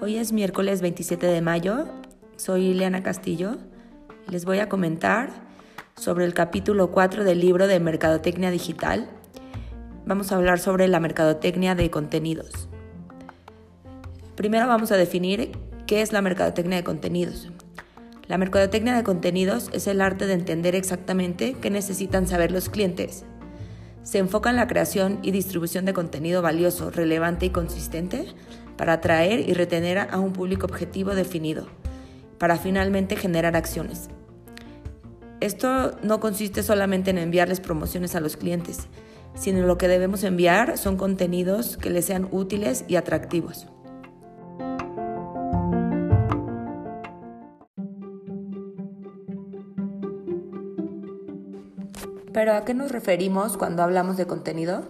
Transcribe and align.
Hoy 0.00 0.16
es 0.16 0.32
miércoles 0.32 0.80
27 0.80 1.26
de 1.26 1.40
mayo, 1.40 1.88
soy 2.36 2.66
Ileana 2.66 3.02
Castillo 3.02 3.56
y 4.28 4.30
les 4.30 4.44
voy 4.44 4.60
a 4.60 4.68
comentar 4.68 5.30
sobre 5.96 6.24
el 6.24 6.34
capítulo 6.34 6.92
4 6.92 7.24
del 7.24 7.40
libro 7.40 7.66
de 7.66 7.80
Mercadotecnia 7.80 8.52
Digital. 8.52 9.10
Vamos 10.06 10.30
a 10.30 10.36
hablar 10.36 10.60
sobre 10.60 10.86
la 10.86 11.00
mercadotecnia 11.00 11.74
de 11.74 11.90
contenidos. 11.90 12.68
Primero 14.36 14.68
vamos 14.68 14.92
a 14.92 14.96
definir 14.96 15.50
qué 15.88 16.00
es 16.00 16.12
la 16.12 16.22
mercadotecnia 16.22 16.76
de 16.76 16.84
contenidos. 16.84 17.50
La 18.28 18.38
mercadotecnia 18.38 18.94
de 18.94 19.02
contenidos 19.02 19.68
es 19.72 19.88
el 19.88 20.00
arte 20.00 20.28
de 20.28 20.34
entender 20.34 20.76
exactamente 20.76 21.54
qué 21.60 21.70
necesitan 21.70 22.28
saber 22.28 22.52
los 22.52 22.68
clientes. 22.68 23.24
Se 24.02 24.18
enfoca 24.18 24.50
en 24.50 24.56
la 24.56 24.66
creación 24.66 25.18
y 25.22 25.30
distribución 25.30 25.84
de 25.84 25.92
contenido 25.92 26.42
valioso, 26.42 26.90
relevante 26.90 27.46
y 27.46 27.50
consistente 27.50 28.26
para 28.76 28.94
atraer 28.94 29.48
y 29.48 29.52
retener 29.52 29.98
a 29.98 30.18
un 30.18 30.32
público 30.32 30.66
objetivo 30.66 31.14
definido, 31.14 31.66
para 32.38 32.56
finalmente 32.56 33.16
generar 33.16 33.56
acciones. 33.56 34.08
Esto 35.40 35.96
no 36.02 36.20
consiste 36.20 36.62
solamente 36.62 37.10
en 37.10 37.18
enviarles 37.18 37.60
promociones 37.60 38.14
a 38.14 38.20
los 38.20 38.36
clientes, 38.36 38.88
sino 39.34 39.66
lo 39.66 39.78
que 39.78 39.88
debemos 39.88 40.24
enviar 40.24 40.76
son 40.76 40.96
contenidos 40.96 41.76
que 41.76 41.90
les 41.90 42.06
sean 42.06 42.28
útiles 42.30 42.84
y 42.88 42.96
atractivos. 42.96 43.66
Pero 52.40 52.54
¿a 52.54 52.64
qué 52.64 52.72
nos 52.72 52.90
referimos 52.90 53.58
cuando 53.58 53.82
hablamos 53.82 54.16
de 54.16 54.26
contenido? 54.26 54.84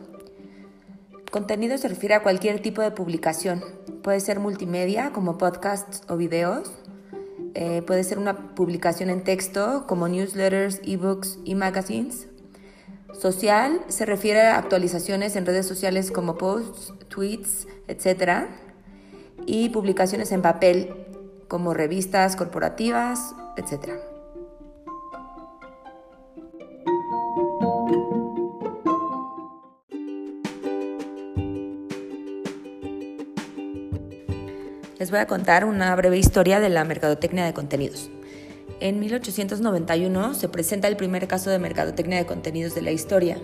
Contenido 1.33 1.79
se 1.79 1.89
refiere 1.89 2.15
a 2.15 2.23
cualquier 2.23 2.63
tipo 2.63 2.81
de 2.81 2.93
publicación. 2.93 3.65
Puede 4.05 4.21
ser 4.21 4.39
multimedia, 4.39 5.11
como 5.13 5.37
podcasts 5.37 6.05
o 6.09 6.17
videos. 6.17 6.71
Eh, 7.55 7.83
puede 7.85 8.05
ser 8.05 8.21
una 8.21 8.55
publicación 8.55 9.11
en 9.11 9.25
texto, 9.25 9.85
como 9.89 10.07
newsletters, 10.07 10.81
ebooks 10.85 11.41
y 11.45 11.57
magazines. 11.57 12.29
Social 13.13 13.81
se 13.89 14.07
refiere 14.07 14.43
a 14.43 14.57
actualizaciones 14.57 15.35
en 15.35 15.45
redes 15.45 15.67
sociales 15.67 16.13
como 16.13 16.39
posts, 16.39 16.95
tweets, 17.09 17.67
etc. 17.89 18.45
Y 19.45 19.71
publicaciones 19.71 20.31
en 20.31 20.41
papel, 20.41 20.95
como 21.49 21.75
revistas 21.75 22.37
corporativas, 22.37 23.35
etc. 23.57 24.10
les 35.01 35.11
voy 35.11 35.19
a 35.21 35.27
contar 35.27 35.65
una 35.65 35.97
breve 35.97 36.19
historia 36.19 36.61
de 36.61 36.69
la 36.69 36.85
mercadotecnia 36.85 37.47
de 37.47 37.55
contenidos. 37.55 38.11
En 38.81 39.01
1891 39.01 40.35
se 40.35 40.51
presenta 40.51 40.89
el 40.89 40.99
primer 40.99 41.27
caso 41.27 41.49
de 41.49 41.59
mercadotecnia 41.59 42.19
de 42.19 42.27
contenidos 42.27 42.75
de 42.75 42.83
la 42.83 42.91
historia. 42.91 43.39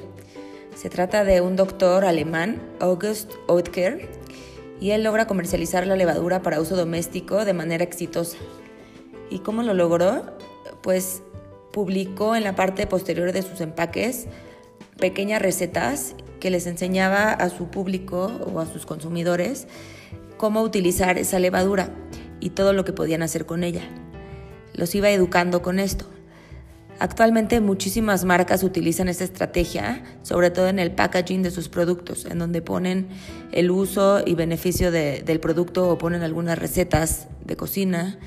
Se 0.76 0.90
trata 0.90 1.24
de 1.24 1.40
un 1.40 1.56
doctor 1.56 2.04
alemán, 2.04 2.60
August 2.78 3.32
Oetker, 3.48 4.06
y 4.80 4.90
él 4.90 5.02
logra 5.02 5.26
comercializar 5.26 5.86
la 5.86 5.96
levadura 5.96 6.42
para 6.42 6.60
uso 6.60 6.76
doméstico 6.76 7.46
de 7.46 7.54
manera 7.54 7.84
exitosa. 7.84 8.36
¿Y 9.30 9.38
cómo 9.38 9.62
lo 9.62 9.72
logró? 9.72 10.36
Pues 10.82 11.22
publicó 11.72 12.36
en 12.36 12.44
la 12.44 12.54
parte 12.54 12.86
posterior 12.86 13.32
de 13.32 13.40
sus 13.40 13.62
empaques 13.62 14.26
pequeñas 14.98 15.40
recetas 15.40 16.16
que 16.38 16.50
les 16.50 16.66
enseñaba 16.66 17.32
a 17.32 17.48
su 17.48 17.70
público 17.70 18.30
o 18.44 18.60
a 18.60 18.66
sus 18.66 18.84
consumidores 18.84 19.66
cómo 20.36 20.62
utilizar 20.62 21.18
esa 21.18 21.38
levadura 21.38 21.90
y 22.40 22.50
todo 22.50 22.72
lo 22.72 22.84
que 22.84 22.92
podían 22.92 23.22
hacer 23.22 23.46
con 23.46 23.64
ella. 23.64 23.82
Los 24.74 24.94
iba 24.94 25.10
educando 25.10 25.62
con 25.62 25.78
esto. 25.78 26.06
Actualmente 26.98 27.60
muchísimas 27.60 28.24
marcas 28.24 28.62
utilizan 28.62 29.08
esta 29.08 29.24
estrategia, 29.24 30.02
sobre 30.22 30.50
todo 30.50 30.68
en 30.68 30.78
el 30.78 30.92
packaging 30.92 31.42
de 31.42 31.50
sus 31.50 31.68
productos, 31.68 32.24
en 32.24 32.38
donde 32.38 32.62
ponen 32.62 33.08
el 33.52 33.70
uso 33.70 34.22
y 34.24 34.34
beneficio 34.34 34.90
del 34.90 35.40
producto 35.40 35.90
o 35.90 35.98
ponen 35.98 36.22
algunas 36.22 36.58
recetas 36.58 37.28
de 37.44 37.56
cocina. 37.56 38.18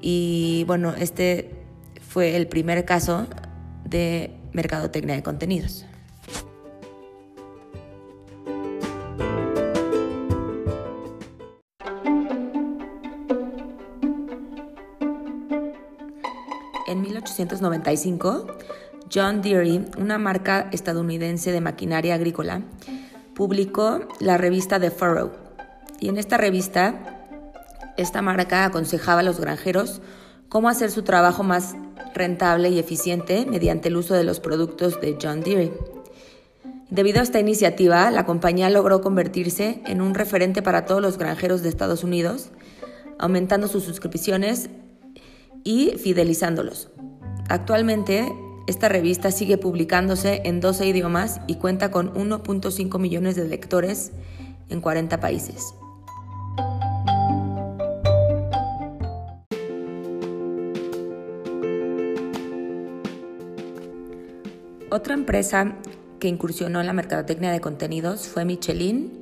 Y 0.00 0.64
bueno, 0.66 0.94
este 0.98 1.50
fue 2.08 2.36
el 2.36 2.46
primer 2.46 2.86
caso 2.86 3.26
de 3.84 4.34
mercadotecnia 4.52 5.16
de 5.16 5.22
contenidos. 5.22 5.84
En 17.44 17.60
1895, 17.60 18.46
John 19.12 19.42
Deere, 19.42 19.84
una 19.98 20.18
marca 20.18 20.68
estadounidense 20.72 21.52
de 21.52 21.60
maquinaria 21.60 22.14
agrícola, 22.14 22.62
publicó 23.34 24.00
la 24.20 24.38
revista 24.38 24.80
The 24.80 24.90
Furrow. 24.90 25.32
Y 26.00 26.08
en 26.08 26.16
esta 26.16 26.38
revista, 26.38 26.94
esta 27.96 28.22
marca 28.22 28.64
aconsejaba 28.64 29.20
a 29.20 29.22
los 29.22 29.40
granjeros 29.40 30.00
cómo 30.48 30.68
hacer 30.68 30.90
su 30.90 31.02
trabajo 31.02 31.42
más 31.42 31.74
rentable 32.14 32.70
y 32.70 32.78
eficiente 32.78 33.44
mediante 33.46 33.88
el 33.88 33.96
uso 33.96 34.14
de 34.14 34.24
los 34.24 34.40
productos 34.40 35.00
de 35.00 35.18
John 35.20 35.42
Deere. 35.42 35.72
Debido 36.88 37.20
a 37.20 37.24
esta 37.24 37.40
iniciativa, 37.40 38.10
la 38.10 38.24
compañía 38.24 38.70
logró 38.70 39.00
convertirse 39.00 39.82
en 39.86 40.00
un 40.00 40.14
referente 40.14 40.62
para 40.62 40.86
todos 40.86 41.02
los 41.02 41.18
granjeros 41.18 41.62
de 41.62 41.68
Estados 41.68 42.04
Unidos, 42.04 42.50
aumentando 43.18 43.68
sus 43.68 43.84
suscripciones 43.84 44.70
y 45.64 45.96
fidelizándolos. 45.98 46.90
Actualmente, 47.48 48.32
esta 48.66 48.88
revista 48.88 49.30
sigue 49.30 49.58
publicándose 49.58 50.40
en 50.44 50.60
12 50.60 50.86
idiomas 50.86 51.40
y 51.46 51.56
cuenta 51.56 51.90
con 51.90 52.12
1.5 52.14 52.98
millones 52.98 53.36
de 53.36 53.46
lectores 53.46 54.12
en 54.70 54.80
40 54.80 55.20
países. 55.20 55.74
Otra 64.90 65.14
empresa 65.14 65.74
que 66.20 66.28
incursionó 66.28 66.80
en 66.80 66.86
la 66.86 66.92
mercadotecnia 66.92 67.50
de 67.50 67.60
contenidos 67.60 68.28
fue 68.28 68.44
Michelin 68.44 69.12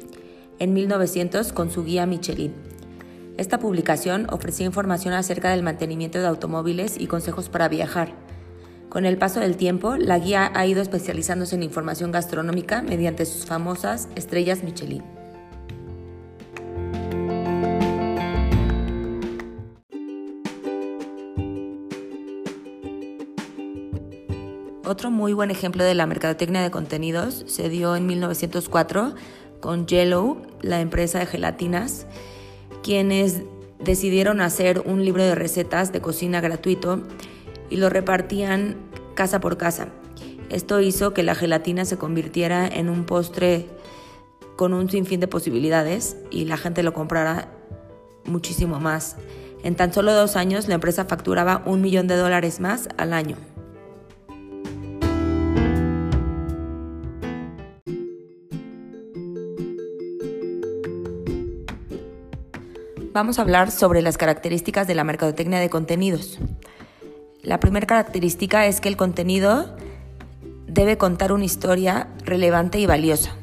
en 0.59 0.75
1900 0.75 1.53
con 1.53 1.71
su 1.71 1.83
guía 1.83 2.06
Michelin. 2.06 2.72
Esta 3.38 3.59
publicación 3.59 4.26
ofrecía 4.31 4.66
información 4.66 5.15
acerca 5.15 5.50
del 5.50 5.62
mantenimiento 5.62 6.19
de 6.19 6.26
automóviles 6.26 7.00
y 7.00 7.06
consejos 7.06 7.48
para 7.48 7.69
viajar. 7.69 8.12
Con 8.91 9.06
el 9.06 9.16
paso 9.16 9.41
del 9.41 9.56
tiempo, 9.56 9.97
la 9.97 10.19
guía 10.19 10.53
ha 10.54 10.66
ido 10.66 10.82
especializándose 10.82 11.54
en 11.54 11.62
información 11.62 12.12
gastronómica 12.12 12.82
mediante 12.82 13.25
sus 13.25 13.47
famosas 13.47 14.09
estrellas 14.16 14.62
Michelin. 14.62 15.03
Otro 24.84 25.10
muy 25.10 25.32
buen 25.32 25.50
ejemplo 25.50 25.84
de 25.84 25.94
la 25.94 26.04
mercadotecnia 26.04 26.60
de 26.60 26.71
contenidos 26.71 27.44
se 27.47 27.71
dio 27.71 27.97
en 27.97 28.06
1904 28.06 29.15
con 29.60 29.87
Yellow, 29.87 30.42
la 30.60 30.81
empresa 30.81 31.21
de 31.21 31.25
gelatinas, 31.25 32.06
quienes 32.82 33.43
decidieron 33.78 34.41
hacer 34.41 34.82
un 34.84 35.04
libro 35.04 35.22
de 35.22 35.34
recetas 35.34 35.93
de 35.93 36.00
cocina 36.00 36.41
gratuito 36.41 37.03
y 37.70 37.76
lo 37.76 37.88
repartían 37.88 38.76
casa 39.15 39.41
por 39.41 39.56
casa. 39.56 39.88
Esto 40.50 40.81
hizo 40.81 41.15
que 41.15 41.22
la 41.22 41.34
gelatina 41.34 41.84
se 41.84 41.97
convirtiera 41.97 42.66
en 42.66 42.88
un 42.88 43.04
postre 43.04 43.66
con 44.57 44.74
un 44.74 44.91
sinfín 44.91 45.21
de 45.21 45.28
posibilidades 45.28 46.16
y 46.30 46.45
la 46.45 46.57
gente 46.57 46.83
lo 46.83 46.92
comprara 46.92 47.48
muchísimo 48.24 48.78
más. 48.78 49.16
En 49.65 49.77
tan 49.77 49.92
solo 49.92 50.12
dos 50.12 50.36
años 50.36 50.68
la 50.68 50.74
empresa 50.74 51.07
facturaba 51.07 51.62
un 51.66 51.80
millón 51.80 52.07
de 52.07 52.16
dólares 52.16 52.60
más 52.60 52.89
al 52.98 53.12
año. 53.12 53.36
Vamos 63.12 63.38
a 63.38 63.42
hablar 63.42 63.70
sobre 63.70 64.00
las 64.00 64.16
características 64.16 64.86
de 64.86 64.94
la 64.94 65.04
mercadotecnia 65.04 65.60
de 65.60 65.68
contenidos. 65.68 66.38
La 67.42 67.60
primera 67.60 67.86
característica 67.86 68.64
es 68.64 68.80
que 68.80 68.88
el 68.88 68.97
contenido 68.97 69.76
debe 70.66 70.97
contar 70.97 71.30
una 71.32 71.44
historia 71.44 72.09
relevante 72.24 72.78
y 72.78 72.86
valiosa. 72.86 73.36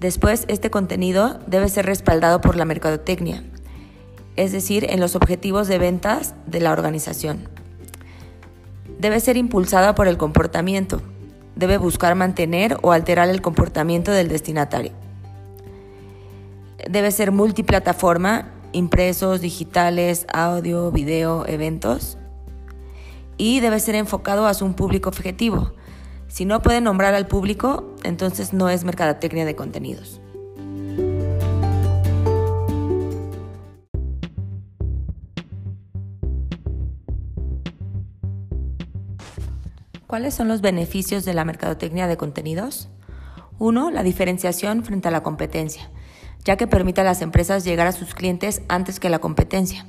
Después, 0.00 0.44
este 0.48 0.70
contenido 0.70 1.38
debe 1.46 1.68
ser 1.68 1.86
respaldado 1.86 2.40
por 2.40 2.56
la 2.56 2.64
mercadotecnia, 2.64 3.44
es 4.34 4.50
decir, 4.50 4.86
en 4.90 4.98
los 4.98 5.14
objetivos 5.14 5.68
de 5.68 5.78
ventas 5.78 6.34
de 6.46 6.60
la 6.60 6.72
organización. 6.72 7.48
Debe 8.98 9.20
ser 9.20 9.36
impulsado 9.36 9.94
por 9.94 10.08
el 10.08 10.18
comportamiento, 10.18 11.00
debe 11.54 11.78
buscar 11.78 12.16
mantener 12.16 12.76
o 12.82 12.90
alterar 12.90 13.28
el 13.28 13.40
comportamiento 13.40 14.10
del 14.10 14.26
destinatario. 14.26 14.97
Debe 16.86 17.10
ser 17.10 17.32
multiplataforma, 17.32 18.52
impresos, 18.72 19.40
digitales, 19.40 20.26
audio, 20.32 20.92
video, 20.92 21.46
eventos. 21.46 22.18
Y 23.36 23.60
debe 23.60 23.80
ser 23.80 23.94
enfocado 23.94 24.46
a 24.46 24.54
su 24.54 24.70
público 24.74 25.08
objetivo. 25.08 25.72
Si 26.28 26.44
no 26.44 26.60
puede 26.62 26.80
nombrar 26.80 27.14
al 27.14 27.26
público, 27.26 27.94
entonces 28.04 28.52
no 28.52 28.68
es 28.68 28.84
mercadotecnia 28.84 29.44
de 29.44 29.56
contenidos. 29.56 30.20
¿Cuáles 40.06 40.34
son 40.34 40.48
los 40.48 40.62
beneficios 40.62 41.24
de 41.24 41.34
la 41.34 41.44
mercadotecnia 41.44 42.06
de 42.06 42.16
contenidos? 42.16 42.88
Uno, 43.58 43.90
la 43.90 44.02
diferenciación 44.02 44.82
frente 44.82 45.08
a 45.08 45.10
la 45.10 45.22
competencia, 45.22 45.90
ya 46.44 46.56
que 46.56 46.66
permite 46.66 47.00
a 47.00 47.04
las 47.04 47.22
empresas 47.22 47.64
llegar 47.64 47.86
a 47.86 47.92
sus 47.92 48.14
clientes 48.14 48.62
antes 48.68 49.00
que 49.00 49.10
la 49.10 49.18
competencia. 49.18 49.86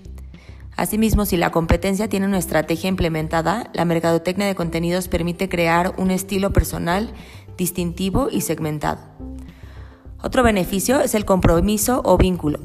Asimismo, 0.76 1.26
si 1.26 1.36
la 1.36 1.52
competencia 1.52 2.08
tiene 2.08 2.26
una 2.26 2.38
estrategia 2.38 2.88
implementada, 2.88 3.70
la 3.74 3.84
mercadotecnia 3.84 4.48
de 4.48 4.56
contenidos 4.56 5.10
permite 5.10 5.50
crear 5.50 5.94
un 5.98 6.10
estilo 6.10 6.54
personal, 6.54 7.12
distintivo 7.58 8.30
y 8.32 8.42
segmentado. 8.42 9.02
Otro 10.22 10.44
beneficio 10.44 11.02
es 11.02 11.16
el 11.16 11.26
compromiso 11.26 12.02
o 12.06 12.18
vínculo. 12.18 12.60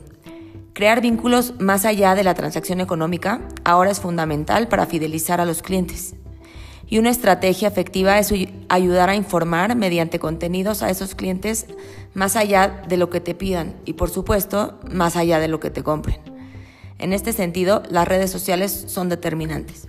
Crear 0.75 1.01
vínculos 1.01 1.55
más 1.61 1.85
allá 1.85 2.15
de 2.15 2.25
la 2.25 2.35
transacción 2.35 2.81
económica 2.81 3.41
ahora 3.65 3.91
es 3.91 4.01
fundamental 4.01 4.69
para 4.69 4.87
fidelizar 4.87 5.41
a 5.41 5.45
los 5.45 5.63
clientes. 5.63 6.15
Y 6.89 6.99
una 6.99 7.11
estrategia 7.11 7.69
efectiva 7.69 8.19
es 8.19 8.33
ayudar 8.69 9.09
a 9.09 9.15
informar 9.15 9.75
mediante 9.77 10.19
contenidos 10.19 10.83
a 10.83 10.91
esos 10.91 11.15
clientes 11.15 11.67
más 12.15 12.37
allá 12.37 12.83
de 12.89 12.97
lo 12.97 13.11
que 13.11 13.21
te 13.21 13.35
pidan 13.35 13.77
y 13.85 13.95
por 13.95 14.11
supuesto 14.11 14.79
más 14.91 15.17
allá 15.17 15.39
de 15.41 15.49
lo 15.49 15.61
que 15.61 15.71
te 15.71 15.83
compren. 15.83 16.21
En 16.99 17.13
este 17.13 17.33
sentido, 17.33 17.83
las 17.91 18.09
redes 18.09 18.31
sociales 18.31 18.85
son 18.89 19.09
determinantes. 19.09 19.89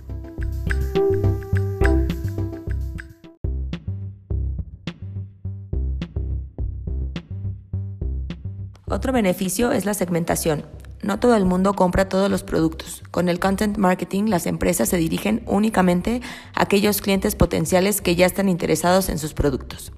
Otro 8.88 9.12
beneficio 9.12 9.72
es 9.72 9.84
la 9.84 9.94
segmentación. 9.94 10.64
No 11.02 11.20
todo 11.20 11.36
el 11.36 11.44
mundo 11.44 11.74
compra 11.74 12.08
todos 12.08 12.30
los 12.30 12.42
productos. 12.42 13.02
Con 13.10 13.28
el 13.28 13.38
content 13.38 13.76
marketing, 13.76 14.24
las 14.24 14.46
empresas 14.46 14.88
se 14.88 14.96
dirigen 14.96 15.42
únicamente 15.46 16.22
a 16.54 16.62
aquellos 16.62 17.00
clientes 17.00 17.34
potenciales 17.34 18.00
que 18.00 18.16
ya 18.16 18.26
están 18.26 18.48
interesados 18.48 19.08
en 19.08 19.18
sus 19.18 19.34
productos. 19.34 19.92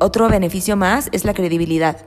Otro 0.00 0.28
beneficio 0.28 0.76
más 0.76 1.08
es 1.12 1.24
la 1.24 1.34
credibilidad. 1.34 2.06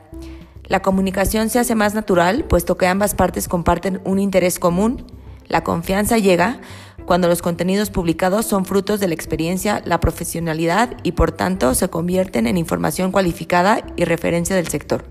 La 0.66 0.81
comunicación 0.81 1.50
se 1.50 1.60
hace 1.60 1.75
más 1.75 1.94
natural, 1.94 2.44
puesto 2.44 2.78
que 2.78 2.88
ambas 2.88 3.16
partes 3.16 3.48
comparten 3.48 4.01
un 4.04 4.19
interés 4.19 4.60
común. 4.60 5.06
La 5.48 5.63
confianza 5.63 6.18
llega 6.18 6.60
cuando 7.06 7.30
los 7.30 7.42
contenidos 7.42 7.89
publicados 7.89 8.45
son 8.45 8.66
frutos 8.66 9.00
de 9.00 9.07
la 9.07 9.13
experiencia, 9.13 9.81
la 9.86 10.01
profesionalidad 10.01 10.98
y 11.04 11.13
por 11.13 11.31
tanto 11.31 11.74
se 11.74 11.88
convierten 11.88 12.48
en 12.48 12.57
información 12.57 13.13
cualificada 13.13 13.81
y 13.95 14.04
referencia 14.04 14.57
del 14.57 14.68
sector. 14.68 15.06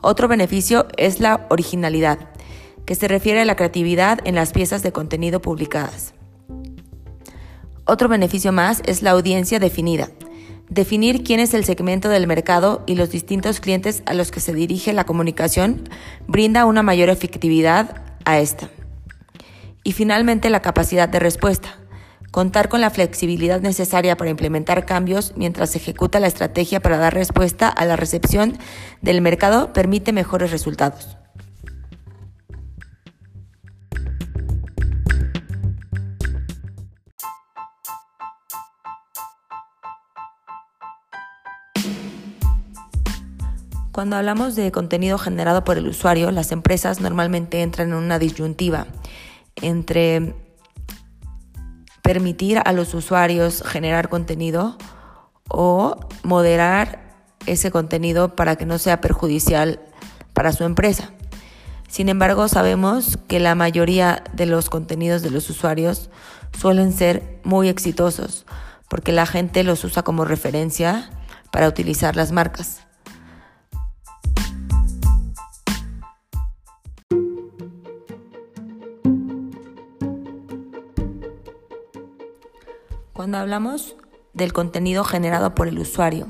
Otro 0.00 0.26
beneficio 0.26 0.88
es 0.96 1.20
la 1.20 1.46
originalidad, 1.48 2.18
que 2.86 2.96
se 2.96 3.06
refiere 3.06 3.42
a 3.42 3.44
la 3.44 3.54
creatividad 3.54 4.18
en 4.24 4.34
las 4.34 4.52
piezas 4.52 4.82
de 4.82 4.90
contenido 4.90 5.40
publicadas. 5.40 6.14
Otro 7.84 8.08
beneficio 8.08 8.50
más 8.50 8.82
es 8.84 9.02
la 9.02 9.12
audiencia 9.12 9.60
definida. 9.60 10.10
Definir 10.68 11.24
quién 11.24 11.40
es 11.40 11.54
el 11.54 11.64
segmento 11.64 12.10
del 12.10 12.26
mercado 12.26 12.82
y 12.86 12.94
los 12.94 13.10
distintos 13.10 13.60
clientes 13.60 14.02
a 14.04 14.12
los 14.12 14.30
que 14.30 14.40
se 14.40 14.52
dirige 14.52 14.92
la 14.92 15.04
comunicación 15.04 15.88
brinda 16.26 16.66
una 16.66 16.82
mayor 16.82 17.08
efectividad 17.08 18.02
a 18.26 18.38
esta. 18.38 18.68
Y 19.82 19.92
finalmente 19.92 20.50
la 20.50 20.60
capacidad 20.60 21.08
de 21.08 21.20
respuesta. 21.20 21.78
Contar 22.30 22.68
con 22.68 22.82
la 22.82 22.90
flexibilidad 22.90 23.62
necesaria 23.62 24.18
para 24.18 24.30
implementar 24.30 24.84
cambios 24.84 25.32
mientras 25.36 25.70
se 25.70 25.78
ejecuta 25.78 26.20
la 26.20 26.26
estrategia 26.26 26.80
para 26.80 26.98
dar 26.98 27.14
respuesta 27.14 27.70
a 27.70 27.86
la 27.86 27.96
recepción 27.96 28.58
del 29.00 29.22
mercado 29.22 29.72
permite 29.72 30.12
mejores 30.12 30.50
resultados. 30.50 31.16
Cuando 43.98 44.14
hablamos 44.14 44.54
de 44.54 44.70
contenido 44.70 45.18
generado 45.18 45.64
por 45.64 45.76
el 45.76 45.88
usuario, 45.88 46.30
las 46.30 46.52
empresas 46.52 47.00
normalmente 47.00 47.62
entran 47.62 47.88
en 47.88 47.94
una 47.94 48.20
disyuntiva 48.20 48.86
entre 49.56 50.36
permitir 52.00 52.60
a 52.64 52.72
los 52.72 52.94
usuarios 52.94 53.64
generar 53.66 54.08
contenido 54.08 54.78
o 55.48 55.96
moderar 56.22 57.16
ese 57.46 57.72
contenido 57.72 58.36
para 58.36 58.54
que 58.54 58.66
no 58.66 58.78
sea 58.78 59.00
perjudicial 59.00 59.80
para 60.32 60.52
su 60.52 60.62
empresa. 60.62 61.10
Sin 61.88 62.08
embargo, 62.08 62.46
sabemos 62.46 63.18
que 63.26 63.40
la 63.40 63.56
mayoría 63.56 64.22
de 64.32 64.46
los 64.46 64.70
contenidos 64.70 65.22
de 65.22 65.30
los 65.30 65.50
usuarios 65.50 66.08
suelen 66.56 66.92
ser 66.92 67.40
muy 67.42 67.68
exitosos 67.68 68.46
porque 68.88 69.10
la 69.10 69.26
gente 69.26 69.64
los 69.64 69.82
usa 69.82 70.04
como 70.04 70.24
referencia 70.24 71.10
para 71.50 71.66
utilizar 71.66 72.14
las 72.14 72.30
marcas. 72.30 72.87
Cuando 83.28 83.42
hablamos 83.42 83.94
del 84.32 84.54
contenido 84.54 85.04
generado 85.04 85.54
por 85.54 85.68
el 85.68 85.78
usuario, 85.78 86.28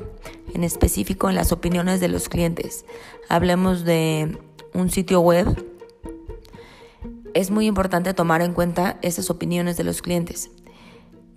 en 0.52 0.64
específico 0.64 1.28
en 1.28 1.36
las 1.36 1.52
opiniones 1.52 2.00
de 2.00 2.08
los 2.08 2.28
clientes, 2.28 2.84
hablemos 3.28 3.84
de 3.84 4.36
un 4.74 4.90
sitio 4.90 5.20
web, 5.20 5.46
es 7.34 7.52
muy 7.52 7.66
importante 7.68 8.14
tomar 8.14 8.42
en 8.42 8.52
cuenta 8.52 8.98
esas 9.00 9.30
opiniones 9.30 9.76
de 9.76 9.84
los 9.84 10.02
clientes, 10.02 10.50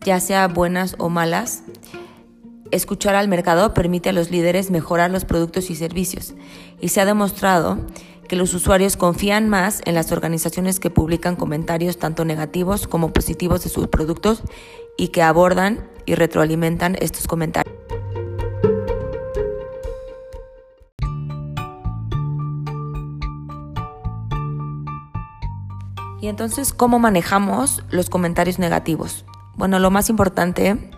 ya 0.03 0.19
sea 0.19 0.47
buenas 0.47 0.95
o 0.97 1.09
malas. 1.09 1.61
Escuchar 2.71 3.13
al 3.13 3.27
mercado 3.27 3.75
permite 3.75 4.09
a 4.09 4.13
los 4.13 4.31
líderes 4.31 4.71
mejorar 4.71 5.11
los 5.11 5.25
productos 5.25 5.69
y 5.69 5.75
servicios 5.75 6.33
y 6.80 6.87
se 6.87 7.01
ha 7.01 7.06
demostrado 7.06 7.77
que 8.27 8.37
los 8.37 8.53
usuarios 8.53 8.95
confían 8.95 9.49
más 9.49 9.81
en 9.83 9.94
las 9.94 10.13
organizaciones 10.13 10.80
que 10.80 10.89
publican 10.89 11.35
comentarios 11.35 11.97
tanto 11.97 12.23
negativos 12.23 12.87
como 12.87 13.11
positivos 13.11 13.63
de 13.63 13.69
sus 13.69 13.89
productos 13.89 14.41
y 15.01 15.07
que 15.07 15.23
abordan 15.23 15.89
y 16.05 16.13
retroalimentan 16.13 16.95
estos 16.99 17.25
comentarios. 17.25 17.75
Y 26.21 26.27
entonces, 26.27 26.71
¿cómo 26.71 26.99
manejamos 26.99 27.83
los 27.89 28.11
comentarios 28.11 28.59
negativos? 28.59 29.25
Bueno, 29.55 29.79
lo 29.79 29.89
más 29.89 30.07
importante, 30.11 30.91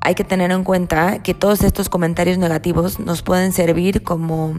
hay 0.00 0.14
que 0.14 0.22
tener 0.22 0.52
en 0.52 0.62
cuenta 0.62 1.20
que 1.20 1.34
todos 1.34 1.64
estos 1.64 1.88
comentarios 1.88 2.38
negativos 2.38 3.00
nos 3.00 3.22
pueden 3.22 3.52
servir 3.52 4.04
como 4.04 4.54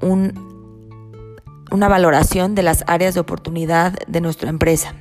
una 0.00 1.88
valoración 1.88 2.54
de 2.54 2.62
las 2.62 2.82
áreas 2.86 3.12
de 3.12 3.20
oportunidad 3.20 3.92
de 4.06 4.22
nuestra 4.22 4.48
empresa. 4.48 4.94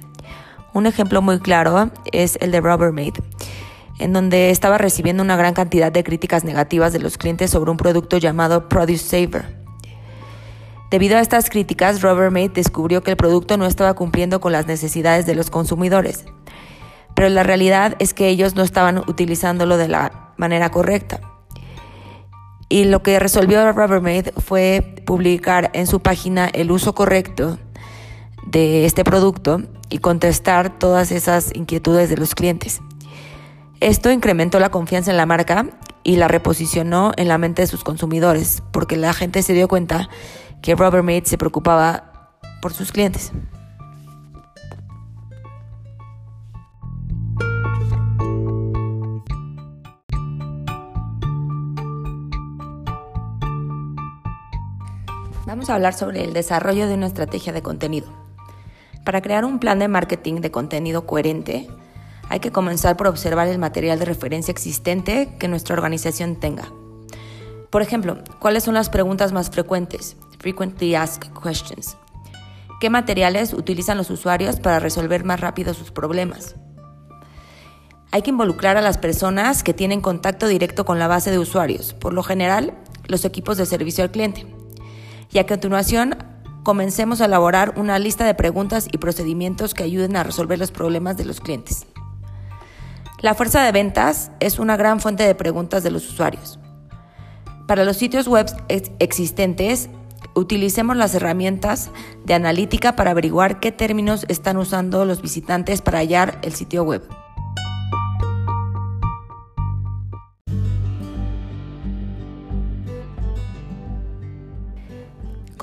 Un 0.73 0.87
ejemplo 0.87 1.21
muy 1.21 1.39
claro 1.39 1.91
es 2.11 2.37
el 2.41 2.51
de 2.51 2.59
Rubbermaid, 2.59 3.13
en 3.99 4.11
donde 4.11 4.49
estaba 4.49 4.79
recibiendo 4.79 5.21
una 5.21 5.35
gran 5.35 5.53
cantidad 5.53 5.91
de 5.91 6.03
críticas 6.03 6.43
negativas 6.43 6.91
de 6.93 6.99
los 6.99 7.19
clientes 7.19 7.51
sobre 7.51 7.69
un 7.69 7.77
producto 7.77 8.17
llamado 8.17 8.69
Produce 8.69 9.27
Saver. 9.27 9.63
Debido 10.89 11.17
a 11.17 11.21
estas 11.21 11.51
críticas, 11.51 12.01
Rubbermaid 12.01 12.51
descubrió 12.51 13.03
que 13.03 13.11
el 13.11 13.17
producto 13.17 13.55
no 13.55 13.67
estaba 13.67 13.93
cumpliendo 13.93 14.41
con 14.41 14.51
las 14.51 14.65
necesidades 14.65 15.27
de 15.27 15.35
los 15.35 15.51
consumidores. 15.51 16.25
Pero 17.13 17.29
la 17.29 17.43
realidad 17.43 17.95
es 17.99 18.15
que 18.15 18.27
ellos 18.27 18.55
no 18.55 18.63
estaban 18.63 18.97
utilizándolo 18.97 19.77
de 19.77 19.87
la 19.87 20.33
manera 20.37 20.71
correcta. 20.71 21.21
Y 22.67 22.85
lo 22.85 23.03
que 23.03 23.19
resolvió 23.19 23.71
Rubbermaid 23.71 24.29
fue 24.37 24.95
publicar 25.05 25.69
en 25.73 25.85
su 25.85 25.99
página 25.99 26.47
el 26.47 26.71
uso 26.71 26.95
correcto 26.95 27.59
de 28.47 28.85
este 28.85 29.03
producto 29.03 29.61
y 29.93 29.99
contestar 29.99 30.79
todas 30.79 31.11
esas 31.11 31.55
inquietudes 31.55 32.09
de 32.09 32.17
los 32.17 32.33
clientes. 32.33 32.81
Esto 33.79 34.09
incrementó 34.09 34.59
la 34.59 34.69
confianza 34.69 35.11
en 35.11 35.17
la 35.17 35.27
marca 35.27 35.67
y 36.01 36.15
la 36.15 36.27
reposicionó 36.27 37.11
en 37.15 37.27
la 37.27 37.37
mente 37.37 37.61
de 37.61 37.67
sus 37.67 37.83
consumidores, 37.83 38.63
porque 38.71 38.97
la 38.97 39.13
gente 39.13 39.43
se 39.43 39.53
dio 39.53 39.67
cuenta 39.67 40.09
que 40.63 40.73
Rubbermaid 40.73 41.25
se 41.25 41.37
preocupaba 41.37 42.31
por 42.59 42.73
sus 42.73 42.91
clientes. 42.91 43.31
Vamos 55.45 55.69
a 55.69 55.75
hablar 55.75 55.93
sobre 55.93 56.23
el 56.23 56.33
desarrollo 56.33 56.87
de 56.87 56.95
una 56.95 57.05
estrategia 57.05 57.53
de 57.53 57.61
contenido. 57.61 58.32
Para 59.03 59.21
crear 59.21 59.43
un 59.43 59.59
plan 59.59 59.79
de 59.79 59.87
marketing 59.87 60.35
de 60.35 60.51
contenido 60.51 61.05
coherente, 61.05 61.67
hay 62.29 62.39
que 62.39 62.51
comenzar 62.51 62.95
por 62.95 63.07
observar 63.07 63.47
el 63.47 63.59
material 63.59 63.99
de 63.99 64.05
referencia 64.05 64.51
existente 64.51 65.35
que 65.39 65.49
nuestra 65.49 65.75
organización 65.75 66.37
tenga. 66.37 66.71
Por 67.69 67.81
ejemplo, 67.81 68.19
¿cuáles 68.39 68.63
son 68.63 68.75
las 68.75 68.89
preguntas 68.89 69.33
más 69.33 69.49
frecuentes? 69.49 70.15
Frequently 70.39 70.95
asked 70.95 71.31
questions. 71.41 71.97
¿Qué 72.79 72.89
materiales 72.89 73.53
utilizan 73.53 73.97
los 73.97 74.09
usuarios 74.09 74.59
para 74.59 74.79
resolver 74.79 75.25
más 75.25 75.39
rápido 75.39 75.73
sus 75.73 75.91
problemas? 75.91 76.55
Hay 78.11 78.21
que 78.21 78.29
involucrar 78.29 78.77
a 78.77 78.81
las 78.81 78.97
personas 78.97 79.63
que 79.63 79.73
tienen 79.73 80.01
contacto 80.01 80.47
directo 80.47 80.85
con 80.85 80.99
la 80.99 81.07
base 81.07 81.31
de 81.31 81.39
usuarios, 81.39 81.93
por 81.93 82.13
lo 82.13 82.23
general 82.23 82.73
los 83.07 83.25
equipos 83.25 83.57
de 83.57 83.65
servicio 83.65 84.03
al 84.03 84.11
cliente. 84.11 84.45
Y 85.31 85.39
a 85.39 85.47
continuación, 85.47 86.15
comencemos 86.63 87.21
a 87.21 87.25
elaborar 87.25 87.73
una 87.77 87.99
lista 87.99 88.25
de 88.25 88.33
preguntas 88.33 88.87
y 88.91 88.97
procedimientos 88.97 89.73
que 89.73 89.83
ayuden 89.83 90.15
a 90.15 90.23
resolver 90.23 90.57
los 90.57 90.71
problemas 90.71 91.17
de 91.17 91.25
los 91.25 91.39
clientes. 91.39 91.85
La 93.19 93.35
fuerza 93.35 93.63
de 93.63 93.71
ventas 93.71 94.31
es 94.39 94.59
una 94.59 94.75
gran 94.75 94.99
fuente 94.99 95.23
de 95.23 95.35
preguntas 95.35 95.83
de 95.83 95.91
los 95.91 96.09
usuarios. 96.09 96.59
Para 97.67 97.85
los 97.85 97.97
sitios 97.97 98.27
web 98.27 98.47
existentes, 98.99 99.89
utilicemos 100.35 100.97
las 100.97 101.15
herramientas 101.15 101.91
de 102.25 102.33
analítica 102.33 102.95
para 102.95 103.11
averiguar 103.11 103.59
qué 103.59 103.71
términos 103.71 104.25
están 104.27 104.57
usando 104.57 105.05
los 105.05 105.21
visitantes 105.21 105.81
para 105.81 105.99
hallar 105.99 106.39
el 106.41 106.53
sitio 106.53 106.83
web. 106.83 107.22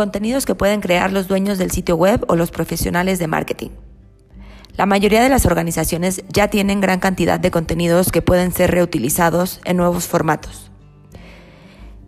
Contenidos 0.00 0.46
que 0.46 0.54
pueden 0.54 0.80
crear 0.80 1.12
los 1.12 1.28
dueños 1.28 1.58
del 1.58 1.70
sitio 1.70 1.94
web 1.94 2.24
o 2.26 2.34
los 2.34 2.50
profesionales 2.50 3.18
de 3.18 3.26
marketing. 3.26 3.68
La 4.74 4.86
mayoría 4.86 5.22
de 5.22 5.28
las 5.28 5.44
organizaciones 5.44 6.24
ya 6.30 6.48
tienen 6.48 6.80
gran 6.80 7.00
cantidad 7.00 7.38
de 7.38 7.50
contenidos 7.50 8.10
que 8.10 8.22
pueden 8.22 8.50
ser 8.50 8.70
reutilizados 8.70 9.60
en 9.66 9.76
nuevos 9.76 10.06
formatos. 10.06 10.70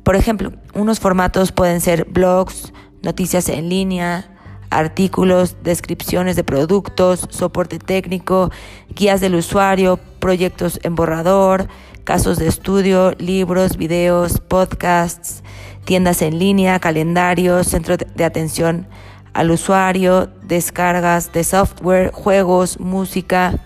Por 0.04 0.16
ejemplo, 0.16 0.54
unos 0.72 1.00
formatos 1.00 1.52
pueden 1.52 1.82
ser 1.82 2.06
blogs, 2.06 2.72
noticias 3.02 3.50
en 3.50 3.68
línea, 3.68 4.38
artículos, 4.70 5.56
descripciones 5.62 6.34
de 6.34 6.44
productos, 6.44 7.28
soporte 7.28 7.78
técnico, 7.78 8.50
guías 8.88 9.20
del 9.20 9.34
usuario, 9.34 10.00
proyectos 10.18 10.80
en 10.82 10.94
borrador, 10.94 11.68
casos 12.04 12.38
de 12.38 12.46
estudio, 12.46 13.12
libros, 13.18 13.76
videos, 13.76 14.40
podcasts, 14.40 15.42
tiendas 15.84 16.22
en 16.22 16.38
línea, 16.38 16.78
calendarios, 16.78 17.66
centro 17.66 17.96
de 17.96 18.24
atención 18.24 18.86
al 19.32 19.50
usuario, 19.50 20.28
descargas 20.42 21.32
de 21.32 21.44
software, 21.44 22.10
juegos, 22.12 22.78
música, 22.80 23.58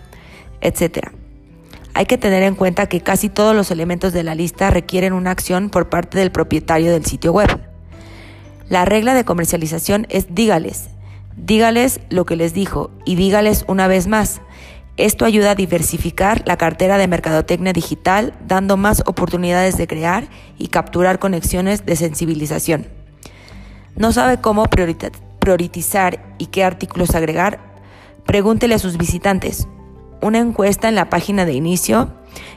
etc. 0.61 1.09
Hay 1.93 2.05
que 2.05 2.17
tener 2.17 2.43
en 2.43 2.55
cuenta 2.55 2.87
que 2.87 3.01
casi 3.01 3.29
todos 3.29 3.55
los 3.55 3.71
elementos 3.71 4.13
de 4.13 4.23
la 4.23 4.35
lista 4.35 4.69
requieren 4.69 5.13
una 5.13 5.31
acción 5.31 5.69
por 5.69 5.89
parte 5.89 6.19
del 6.19 6.31
propietario 6.31 6.91
del 6.91 7.05
sitio 7.05 7.33
web. 7.33 7.59
La 8.69 8.85
regla 8.85 9.13
de 9.13 9.25
comercialización 9.25 10.05
es 10.09 10.33
dígales. 10.33 10.89
Dígales 11.35 11.99
lo 12.09 12.25
que 12.25 12.35
les 12.35 12.53
dijo 12.53 12.91
y 13.05 13.15
dígales 13.15 13.65
una 13.67 13.87
vez 13.87 14.07
más. 14.07 14.41
Esto 14.97 15.25
ayuda 15.25 15.51
a 15.51 15.55
diversificar 15.55 16.41
la 16.47 16.57
cartera 16.57 16.97
de 16.97 17.07
mercadotecnia 17.07 17.71
digital, 17.71 18.33
dando 18.47 18.77
más 18.77 19.03
oportunidades 19.05 19.77
de 19.77 19.85
crear 19.85 20.27
y 20.57 20.69
capturar 20.69 21.19
conexiones 21.19 21.85
de 21.85 21.95
sensibilización. 21.95 22.87
¿No 23.95 24.11
sabe 24.11 24.41
cómo 24.41 24.65
priorizar 24.65 26.19
y 26.39 26.47
qué 26.47 26.63
artículos 26.63 27.13
agregar? 27.13 27.59
Pregúntele 28.25 28.73
a 28.73 28.79
sus 28.79 28.97
visitantes. 28.97 29.67
Una 30.19 30.39
encuesta 30.39 30.89
en 30.89 30.95
la 30.95 31.11
página 31.11 31.45
de 31.45 31.53
inicio 31.53 32.11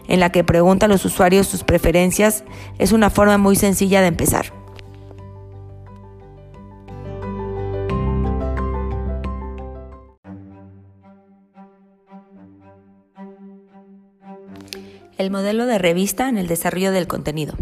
en 0.08 0.18
la 0.18 0.32
que 0.32 0.42
pregunta 0.42 0.86
a 0.86 0.88
los 0.88 1.04
usuarios 1.04 1.46
sus 1.46 1.62
preferencias 1.62 2.44
es 2.78 2.92
una 2.92 3.10
forma 3.10 3.36
muy 3.36 3.54
sencilla 3.54 4.00
de 4.00 4.06
empezar. 4.06 4.59
El 15.20 15.30
modelo 15.30 15.66
de 15.66 15.76
revista 15.76 16.30
en 16.30 16.38
el 16.38 16.46
desarrollo 16.46 16.92
del 16.92 17.06
contenido. 17.06 17.54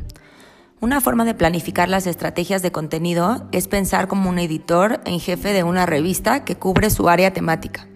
Una 0.80 1.00
forma 1.00 1.24
de 1.24 1.34
planificar 1.34 1.88
las 1.88 2.06
estrategias 2.06 2.62
de 2.62 2.70
contenido 2.70 3.48
es 3.50 3.66
pensar 3.66 4.06
como 4.06 4.30
un 4.30 4.38
editor 4.38 5.00
en 5.06 5.18
jefe 5.18 5.52
de 5.52 5.64
una 5.64 5.84
revista 5.84 6.44
que 6.44 6.54
cubre 6.54 6.88
su 6.88 7.08
área 7.08 7.32
temática. 7.32 7.88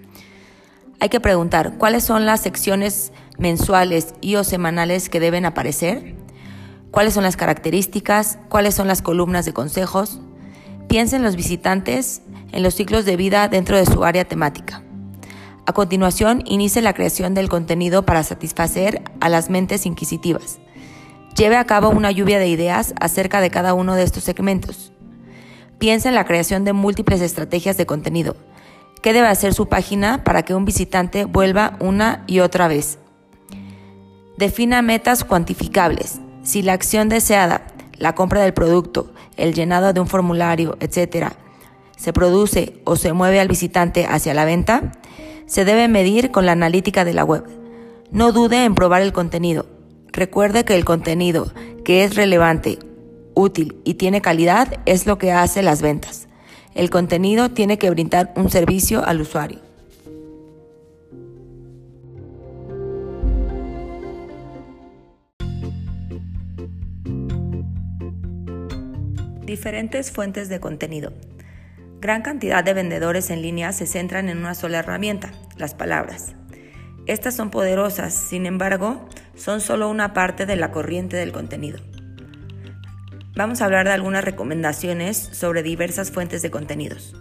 Hay 0.98 1.10
que 1.10 1.20
preguntar 1.20 1.78
cuáles 1.78 2.02
son 2.02 2.26
las 2.26 2.40
secciones 2.40 3.12
mensuales 3.38 4.14
y 4.20 4.34
o 4.34 4.42
semanales 4.42 5.08
que 5.08 5.20
deben 5.20 5.44
aparecer, 5.44 6.16
cuáles 6.90 7.14
son 7.14 7.22
las 7.22 7.36
características, 7.36 8.40
cuáles 8.48 8.74
son 8.74 8.88
las 8.88 9.00
columnas 9.00 9.44
de 9.44 9.52
consejos. 9.52 10.20
Piensen 10.88 11.22
los 11.22 11.36
visitantes 11.36 12.22
en 12.50 12.64
los 12.64 12.74
ciclos 12.74 13.04
de 13.04 13.14
vida 13.14 13.46
dentro 13.46 13.76
de 13.76 13.86
su 13.86 14.02
área 14.02 14.24
temática. 14.24 14.82
A 15.64 15.72
continuación, 15.72 16.42
inicie 16.44 16.82
la 16.82 16.92
creación 16.92 17.34
del 17.34 17.48
contenido 17.48 18.04
para 18.04 18.24
satisfacer 18.24 19.02
a 19.20 19.28
las 19.28 19.48
mentes 19.48 19.86
inquisitivas. 19.86 20.58
Lleve 21.36 21.56
a 21.56 21.64
cabo 21.64 21.90
una 21.90 22.10
lluvia 22.10 22.40
de 22.40 22.48
ideas 22.48 22.94
acerca 23.00 23.40
de 23.40 23.50
cada 23.50 23.72
uno 23.72 23.94
de 23.94 24.02
estos 24.02 24.24
segmentos. 24.24 24.92
Piense 25.78 26.08
en 26.08 26.16
la 26.16 26.24
creación 26.24 26.64
de 26.64 26.72
múltiples 26.72 27.20
estrategias 27.20 27.76
de 27.76 27.86
contenido. 27.86 28.36
¿Qué 29.02 29.12
debe 29.12 29.28
hacer 29.28 29.54
su 29.54 29.68
página 29.68 30.24
para 30.24 30.42
que 30.42 30.54
un 30.54 30.64
visitante 30.64 31.26
vuelva 31.26 31.76
una 31.80 32.24
y 32.26 32.40
otra 32.40 32.66
vez? 32.66 32.98
Defina 34.36 34.82
metas 34.82 35.24
cuantificables. 35.24 36.20
Si 36.42 36.62
la 36.62 36.72
acción 36.72 37.08
deseada, 37.08 37.66
la 37.98 38.16
compra 38.16 38.42
del 38.42 38.52
producto, 38.52 39.12
el 39.36 39.54
llenado 39.54 39.92
de 39.92 40.00
un 40.00 40.08
formulario, 40.08 40.76
etc., 40.80 41.32
se 41.96 42.12
produce 42.12 42.80
o 42.84 42.96
se 42.96 43.12
mueve 43.12 43.38
al 43.38 43.46
visitante 43.46 44.06
hacia 44.06 44.34
la 44.34 44.44
venta, 44.44 44.92
se 45.52 45.66
debe 45.66 45.86
medir 45.86 46.30
con 46.30 46.46
la 46.46 46.52
analítica 46.52 47.04
de 47.04 47.12
la 47.12 47.24
web. 47.24 47.44
No 48.10 48.32
dude 48.32 48.64
en 48.64 48.74
probar 48.74 49.02
el 49.02 49.12
contenido. 49.12 49.66
Recuerde 50.10 50.64
que 50.64 50.74
el 50.74 50.86
contenido 50.86 51.52
que 51.84 52.04
es 52.04 52.16
relevante, 52.16 52.78
útil 53.34 53.76
y 53.84 53.94
tiene 53.94 54.22
calidad 54.22 54.80
es 54.86 55.06
lo 55.06 55.18
que 55.18 55.30
hace 55.30 55.62
las 55.62 55.82
ventas. 55.82 56.26
El 56.74 56.88
contenido 56.88 57.50
tiene 57.50 57.76
que 57.76 57.90
brindar 57.90 58.32
un 58.34 58.48
servicio 58.48 59.04
al 59.04 59.20
usuario. 59.20 59.58
Diferentes 69.44 70.12
fuentes 70.12 70.48
de 70.48 70.60
contenido. 70.60 71.12
Gran 72.02 72.22
cantidad 72.22 72.64
de 72.64 72.74
vendedores 72.74 73.30
en 73.30 73.42
línea 73.42 73.72
se 73.72 73.86
centran 73.86 74.28
en 74.28 74.38
una 74.38 74.56
sola 74.56 74.80
herramienta, 74.80 75.30
las 75.56 75.74
palabras. 75.74 76.34
Estas 77.06 77.34
son 77.34 77.50
poderosas, 77.50 78.14
sin 78.14 78.46
embargo, 78.46 79.08
son 79.34 79.60
solo 79.60 79.88
una 79.88 80.12
parte 80.12 80.46
de 80.46 80.56
la 80.56 80.70
corriente 80.70 81.16
del 81.16 81.32
contenido. 81.32 81.80
Vamos 83.34 83.62
a 83.62 83.64
hablar 83.64 83.86
de 83.86 83.92
algunas 83.92 84.24
recomendaciones 84.24 85.16
sobre 85.16 85.62
diversas 85.62 86.10
fuentes 86.10 86.42
de 86.42 86.50
contenidos. 86.50 87.16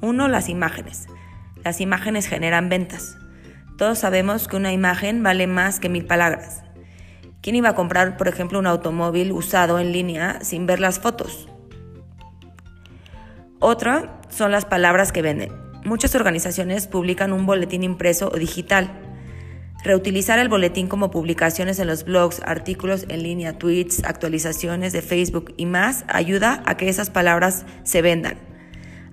Uno, 0.00 0.28
las 0.28 0.48
imágenes. 0.48 1.06
Las 1.64 1.80
imágenes 1.80 2.26
generan 2.26 2.68
ventas. 2.68 3.16
Todos 3.78 4.00
sabemos 4.00 4.48
que 4.48 4.56
una 4.56 4.72
imagen 4.72 5.22
vale 5.22 5.46
más 5.46 5.78
que 5.78 5.88
mil 5.88 6.04
palabras. 6.04 6.62
¿Quién 7.40 7.56
iba 7.56 7.70
a 7.70 7.74
comprar, 7.74 8.16
por 8.16 8.28
ejemplo, 8.28 8.58
un 8.58 8.66
automóvil 8.66 9.32
usado 9.32 9.78
en 9.78 9.92
línea 9.92 10.40
sin 10.42 10.66
ver 10.66 10.80
las 10.80 10.98
fotos? 10.98 11.48
Otra 13.60 14.20
son 14.28 14.50
las 14.50 14.64
palabras 14.64 15.12
que 15.12 15.22
venden. 15.22 15.52
Muchas 15.84 16.14
organizaciones 16.14 16.86
publican 16.86 17.32
un 17.32 17.44
boletín 17.44 17.82
impreso 17.82 18.30
o 18.32 18.38
digital. 18.38 18.92
Reutilizar 19.82 20.38
el 20.38 20.48
boletín 20.48 20.86
como 20.86 21.10
publicaciones 21.10 21.80
en 21.80 21.88
los 21.88 22.04
blogs, 22.04 22.40
artículos 22.44 23.04
en 23.08 23.24
línea, 23.24 23.58
tweets, 23.58 24.04
actualizaciones 24.04 24.92
de 24.92 25.02
Facebook 25.02 25.52
y 25.56 25.66
más 25.66 26.04
ayuda 26.06 26.62
a 26.66 26.76
que 26.76 26.88
esas 26.88 27.10
palabras 27.10 27.66
se 27.82 28.00
vendan. 28.00 28.38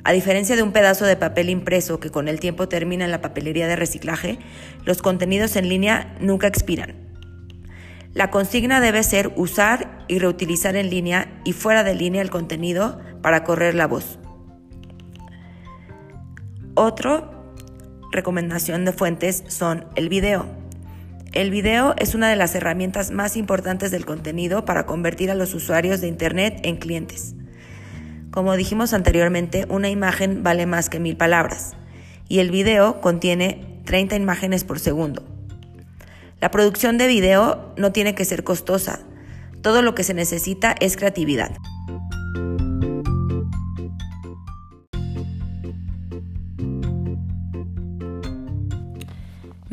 A 0.03 0.11
diferencia 0.11 0.55
de 0.55 0.61
un 0.61 0.71
pedazo 0.71 1.05
de 1.05 1.15
papel 1.15 1.49
impreso 1.49 1.99
que 1.99 2.11
con 2.11 2.27
el 2.27 2.39
tiempo 2.39 2.69
termina 2.69 3.03
en 3.03 3.11
la 3.11 3.21
papelería 3.21 3.67
de 3.67 3.75
reciclaje, 3.75 4.37
los 4.85 5.01
contenidos 5.01 5.55
en 5.55 5.69
línea 5.69 6.15
nunca 6.19 6.45
expiran. 6.45 6.93
La 8.13 8.29
consigna 8.29 8.79
debe 8.79 9.01
ser 9.01 9.33
usar 9.37 10.05
y 10.07 10.19
reutilizar 10.19 10.75
en 10.75 10.91
línea 10.91 11.41
y 11.43 11.53
fuera 11.53 11.83
de 11.83 11.95
línea 11.95 12.21
el 12.21 12.29
contenido 12.29 13.01
para 13.23 13.43
correr 13.43 13.73
la 13.73 13.87
voz. 13.87 14.19
Otra 16.81 17.29
recomendación 18.09 18.85
de 18.85 18.93
fuentes 18.93 19.43
son 19.49 19.83
el 19.97 20.07
video. 20.07 20.45
El 21.33 21.51
video 21.51 21.93
es 21.97 22.15
una 22.15 22.29
de 22.29 22.37
las 22.37 22.55
herramientas 22.55 23.11
más 23.11 23.35
importantes 23.35 23.91
del 23.91 24.05
contenido 24.05 24.63
para 24.63 24.85
convertir 24.85 25.29
a 25.29 25.35
los 25.35 25.53
usuarios 25.53 25.99
de 25.99 26.07
Internet 26.07 26.61
en 26.63 26.77
clientes. 26.77 27.35
Como 28.31 28.55
dijimos 28.55 28.93
anteriormente, 28.93 29.65
una 29.67 29.89
imagen 29.89 30.41
vale 30.41 30.65
más 30.67 30.89
que 30.89 31.01
mil 31.01 31.17
palabras 31.17 31.73
y 32.29 32.39
el 32.39 32.49
video 32.49 33.01
contiene 33.01 33.81
30 33.83 34.15
imágenes 34.15 34.63
por 34.63 34.79
segundo. 34.79 35.25
La 36.39 36.49
producción 36.49 36.97
de 36.97 37.07
video 37.07 37.73
no 37.75 37.91
tiene 37.91 38.15
que 38.15 38.23
ser 38.23 38.45
costosa, 38.45 39.01
todo 39.61 39.81
lo 39.81 39.95
que 39.95 40.05
se 40.05 40.13
necesita 40.13 40.75
es 40.79 40.95
creatividad. 40.95 41.51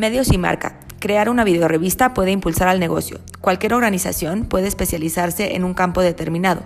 Medios 0.06 0.32
y 0.32 0.38
marca. 0.38 0.78
Crear 1.00 1.28
una 1.28 1.42
videorevista 1.42 2.14
puede 2.14 2.30
impulsar 2.30 2.68
al 2.68 2.78
negocio. 2.78 3.18
Cualquier 3.40 3.74
organización 3.74 4.44
puede 4.44 4.68
especializarse 4.68 5.56
en 5.56 5.64
un 5.64 5.74
campo 5.74 6.00
determinado. 6.00 6.62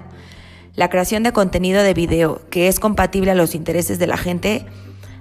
La 0.75 0.90
creación 0.90 1.23
de 1.23 1.32
contenido 1.32 1.82
de 1.82 1.94
video 1.94 2.42
que 2.50 2.68
es 2.68 2.78
compatible 2.78 3.30
a 3.30 3.35
los 3.35 3.54
intereses 3.54 3.99
de 3.99 4.06
la 4.06 4.18
gente 4.18 4.66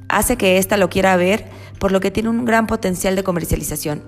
hace 0.10 0.36
que 0.36 0.58
ésta 0.58 0.76
lo 0.76 0.90
quiera 0.90 1.16
ver, 1.16 1.46
por 1.80 1.94
lo 1.94 2.02
que 2.02 2.12
tiene 2.12 2.28
un 2.28 2.44
gran 2.44 2.68
potencial 2.68 3.16
de 3.16 3.24
comercialización. 3.24 4.04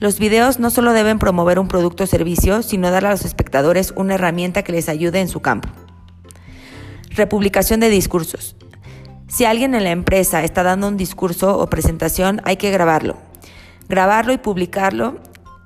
Los 0.00 0.18
videos 0.18 0.58
no 0.58 0.70
solo 0.70 0.92
deben 0.92 1.20
promover 1.20 1.60
un 1.60 1.68
producto 1.68 2.02
o 2.02 2.08
servicio, 2.08 2.64
sino 2.64 2.90
dar 2.90 3.06
a 3.06 3.10
los 3.10 3.24
espectadores 3.24 3.92
una 3.94 4.14
herramienta 4.14 4.64
que 4.64 4.72
les 4.72 4.88
ayude 4.88 5.20
en 5.20 5.28
su 5.28 5.38
campo. 5.40 5.68
Republicación 7.10 7.78
de 7.78 7.90
discursos. 7.90 8.56
Si 9.28 9.44
alguien 9.44 9.76
en 9.76 9.84
la 9.84 9.92
empresa 9.92 10.42
está 10.42 10.64
dando 10.64 10.88
un 10.88 10.96
discurso 10.96 11.56
o 11.56 11.70
presentación, 11.70 12.40
hay 12.42 12.56
que 12.56 12.72
grabarlo. 12.72 13.25
Grabarlo 13.88 14.32
y 14.32 14.38
publicarlo 14.38 15.18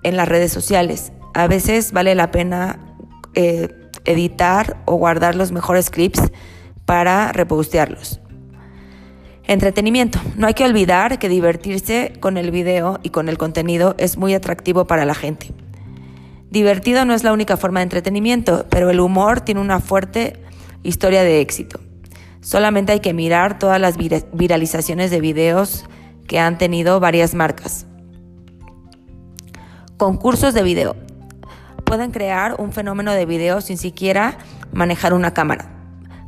en 0.02 0.16
las 0.16 0.28
redes 0.28 0.52
sociales. 0.52 1.12
A 1.34 1.46
veces 1.46 1.92
vale 1.92 2.14
la 2.14 2.30
pena 2.30 2.78
eh, 3.34 3.68
editar 4.04 4.82
o 4.84 4.96
guardar 4.96 5.34
los 5.34 5.52
mejores 5.52 5.90
clips 5.90 6.20
para 6.84 7.32
repostearlos. 7.32 8.20
Entretenimiento. 9.44 10.20
No 10.36 10.46
hay 10.46 10.54
que 10.54 10.64
olvidar 10.64 11.18
que 11.18 11.28
divertirse 11.28 12.12
con 12.20 12.36
el 12.36 12.50
video 12.50 13.00
y 13.02 13.10
con 13.10 13.28
el 13.28 13.38
contenido 13.38 13.94
es 13.98 14.16
muy 14.16 14.34
atractivo 14.34 14.86
para 14.86 15.04
la 15.04 15.14
gente. 15.14 15.52
Divertido 16.50 17.04
no 17.04 17.14
es 17.14 17.24
la 17.24 17.32
única 17.32 17.56
forma 17.56 17.80
de 17.80 17.84
entretenimiento, 17.84 18.66
pero 18.70 18.90
el 18.90 19.00
humor 19.00 19.40
tiene 19.40 19.60
una 19.60 19.80
fuerte 19.80 20.42
historia 20.82 21.22
de 21.22 21.40
éxito. 21.40 21.80
Solamente 22.40 22.92
hay 22.92 23.00
que 23.00 23.12
mirar 23.12 23.58
todas 23.58 23.80
las 23.80 23.96
viralizaciones 23.96 25.10
de 25.10 25.20
videos 25.20 25.84
que 26.26 26.38
han 26.38 26.58
tenido 26.58 27.00
varias 27.00 27.34
marcas. 27.34 27.86
Concursos 30.00 30.54
de 30.54 30.62
video. 30.62 30.96
Pueden 31.84 32.10
crear 32.10 32.54
un 32.58 32.72
fenómeno 32.72 33.12
de 33.12 33.26
video 33.26 33.60
sin 33.60 33.76
siquiera 33.76 34.38
manejar 34.72 35.12
una 35.12 35.34
cámara 35.34 35.76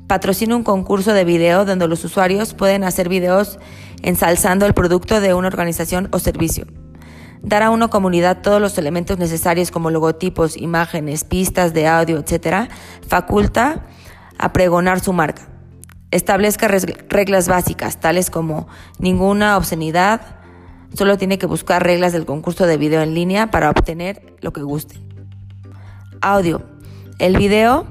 patrocina 0.08 0.54
un 0.56 0.62
concurso 0.62 1.14
de 1.14 1.24
video 1.24 1.64
donde 1.64 1.88
los 1.88 2.04
usuarios 2.04 2.52
pueden 2.52 2.84
hacer 2.84 3.08
videos 3.08 3.58
ensalzando 4.02 4.66
el 4.66 4.74
producto 4.74 5.22
de 5.22 5.32
una 5.32 5.48
organización 5.48 6.10
o 6.12 6.18
servicio. 6.18 6.66
Dar 7.40 7.62
a 7.62 7.70
una 7.70 7.88
comunidad 7.88 8.42
todos 8.42 8.60
los 8.60 8.76
elementos 8.76 9.16
necesarios 9.16 9.70
como 9.70 9.90
logotipos, 9.90 10.58
imágenes, 10.58 11.24
pistas 11.24 11.72
de 11.72 11.86
audio, 11.86 12.18
etc., 12.18 12.70
faculta 13.08 13.86
a 14.36 14.52
pregonar 14.52 15.00
su 15.00 15.14
marca. 15.14 15.48
Establezca 16.10 16.68
reglas 16.68 17.48
básicas, 17.48 17.98
tales 18.00 18.28
como 18.28 18.68
ninguna 18.98 19.56
obscenidad, 19.56 20.41
solo 20.94 21.18
tiene 21.18 21.38
que 21.38 21.46
buscar 21.46 21.82
reglas 21.82 22.12
del 22.12 22.26
concurso 22.26 22.66
de 22.66 22.76
video 22.76 23.02
en 23.02 23.14
línea 23.14 23.50
para 23.50 23.70
obtener 23.70 24.34
lo 24.40 24.52
que 24.52 24.62
guste. 24.62 24.96
Audio. 26.20 26.62
El 27.18 27.36
video 27.36 27.86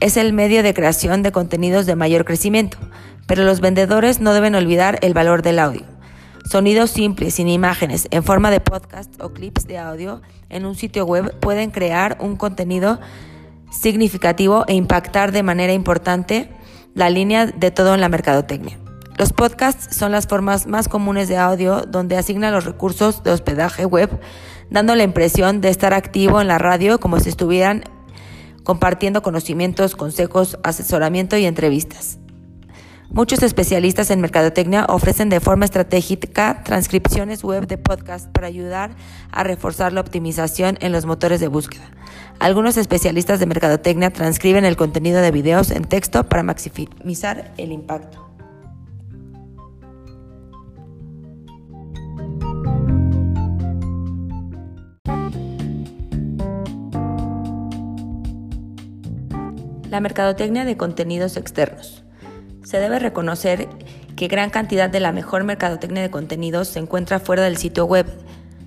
es 0.00 0.16
el 0.16 0.32
medio 0.32 0.62
de 0.62 0.74
creación 0.74 1.22
de 1.22 1.32
contenidos 1.32 1.86
de 1.86 1.96
mayor 1.96 2.24
crecimiento, 2.24 2.78
pero 3.26 3.44
los 3.44 3.60
vendedores 3.60 4.20
no 4.20 4.32
deben 4.32 4.54
olvidar 4.54 4.98
el 5.02 5.14
valor 5.14 5.42
del 5.42 5.58
audio. 5.58 5.82
Sonidos 6.44 6.90
simples, 6.90 7.34
sin 7.34 7.48
imágenes, 7.48 8.08
en 8.10 8.24
forma 8.24 8.50
de 8.50 8.60
podcast 8.60 9.20
o 9.20 9.34
clips 9.34 9.66
de 9.66 9.78
audio 9.78 10.22
en 10.48 10.64
un 10.64 10.74
sitio 10.74 11.04
web 11.04 11.38
pueden 11.40 11.70
crear 11.70 12.16
un 12.20 12.36
contenido 12.36 13.00
significativo 13.70 14.64
e 14.66 14.74
impactar 14.74 15.32
de 15.32 15.42
manera 15.42 15.74
importante 15.74 16.50
la 16.94 17.10
línea 17.10 17.46
de 17.46 17.70
todo 17.70 17.94
en 17.94 18.00
la 18.00 18.08
mercadotecnia. 18.08 18.78
Los 19.18 19.32
podcasts 19.32 19.96
son 19.96 20.12
las 20.12 20.28
formas 20.28 20.68
más 20.68 20.86
comunes 20.86 21.26
de 21.26 21.36
audio 21.36 21.82
donde 21.82 22.16
asignan 22.16 22.54
los 22.54 22.64
recursos 22.64 23.24
de 23.24 23.32
hospedaje 23.32 23.84
web, 23.84 24.20
dando 24.70 24.94
la 24.94 25.02
impresión 25.02 25.60
de 25.60 25.70
estar 25.70 25.92
activo 25.92 26.40
en 26.40 26.46
la 26.46 26.58
radio 26.58 27.00
como 27.00 27.18
si 27.18 27.28
estuvieran 27.28 27.82
compartiendo 28.62 29.20
conocimientos, 29.20 29.96
consejos, 29.96 30.56
asesoramiento 30.62 31.36
y 31.36 31.46
entrevistas. 31.46 32.20
Muchos 33.10 33.42
especialistas 33.42 34.12
en 34.12 34.20
mercadotecnia 34.20 34.86
ofrecen 34.88 35.30
de 35.30 35.40
forma 35.40 35.64
estratégica 35.64 36.62
transcripciones 36.62 37.42
web 37.42 37.66
de 37.66 37.76
podcast 37.76 38.28
para 38.28 38.46
ayudar 38.46 38.94
a 39.32 39.42
reforzar 39.42 39.92
la 39.92 40.00
optimización 40.00 40.78
en 40.80 40.92
los 40.92 41.06
motores 41.06 41.40
de 41.40 41.48
búsqueda. 41.48 41.90
Algunos 42.38 42.76
especialistas 42.76 43.40
de 43.40 43.46
mercadotecnia 43.46 44.12
transcriben 44.12 44.64
el 44.64 44.76
contenido 44.76 45.20
de 45.20 45.32
videos 45.32 45.72
en 45.72 45.86
texto 45.86 46.28
para 46.28 46.44
maximizar 46.44 47.52
el 47.56 47.72
impacto. 47.72 48.27
La 59.90 60.00
mercadotecnia 60.00 60.66
de 60.66 60.76
contenidos 60.76 61.38
externos. 61.38 62.04
Se 62.62 62.78
debe 62.78 62.98
reconocer 62.98 63.68
que 64.16 64.28
gran 64.28 64.50
cantidad 64.50 64.90
de 64.90 65.00
la 65.00 65.12
mejor 65.12 65.44
mercadotecnia 65.44 66.02
de 66.02 66.10
contenidos 66.10 66.68
se 66.68 66.78
encuentra 66.78 67.20
fuera 67.20 67.44
del 67.44 67.56
sitio 67.56 67.86
web, 67.86 68.06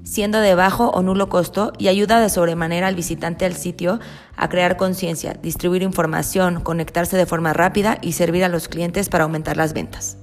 siendo 0.03 0.39
de 0.39 0.55
bajo 0.55 0.89
o 0.89 1.03
nulo 1.03 1.29
costo 1.29 1.73
y 1.77 1.89
ayuda 1.89 2.19
de 2.19 2.29
sobremanera 2.29 2.87
al 2.87 2.95
visitante 2.95 3.45
al 3.45 3.53
sitio 3.53 3.99
a 4.35 4.49
crear 4.49 4.77
conciencia, 4.77 5.33
distribuir 5.33 5.83
información, 5.83 6.61
conectarse 6.61 7.17
de 7.17 7.27
forma 7.27 7.53
rápida 7.53 7.99
y 8.01 8.13
servir 8.13 8.43
a 8.43 8.49
los 8.49 8.67
clientes 8.67 9.07
para 9.07 9.25
aumentar 9.25 9.57
las 9.57 9.73
ventas. 9.73 10.17